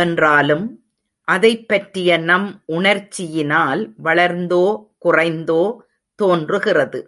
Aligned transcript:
என்றாலும், 0.00 0.64
அதைப்பற்றிய 1.28 2.16
நம் 2.18 2.48
உணர்ச்சியினால் 2.68 3.82
வளர்ந்தோ 4.04 4.64
குறைந்தோ 5.04 5.62
தோன்றுகிறது. 6.18 7.00